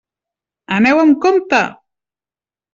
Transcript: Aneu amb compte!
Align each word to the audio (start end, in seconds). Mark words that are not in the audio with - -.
Aneu 0.77 1.03
amb 1.03 1.21
compte! 1.27 1.63